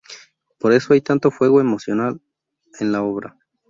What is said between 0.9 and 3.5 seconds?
hay tanto fuego emocional en la obra.